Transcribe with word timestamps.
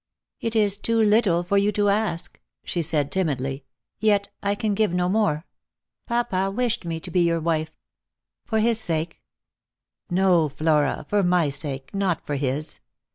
"It 0.41 0.55
is 0.55 0.79
too 0.79 0.97
little 0.99 1.43
for 1.43 1.59
you 1.59 1.71
to 1.73 1.89
ask," 1.89 2.39
she 2.63 2.81
said 2.81 3.11
timidly;" 3.11 3.65
yet 3.99 4.29
I 4.41 4.55
can 4.55 4.73
give 4.73 4.91
no 4.91 5.07
more. 5.07 5.45
Papa 6.07 6.49
wished 6.49 6.83
me 6.85 6.99
to 6.99 7.11
be 7.11 7.19
your 7.21 7.39
wife. 7.39 7.69
For 8.43 8.57
his 8.59 8.79
sake 8.79 9.21
""No, 10.09 10.49
Flora, 10.49 11.05
for 11.07 11.21
my 11.21 11.51
sake, 11.51 11.93
not 11.93 12.25
for 12.25 12.33
his. 12.35 12.79